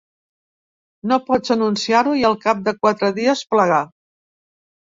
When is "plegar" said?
3.55-3.81